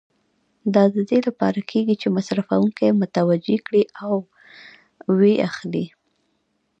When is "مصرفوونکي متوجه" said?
2.15-3.57